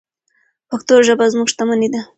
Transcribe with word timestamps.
پښتو 0.69 0.95
ژبه 1.07 1.25
زموږ 1.33 1.47
شتمني 1.53 1.87
ده. 1.93 2.01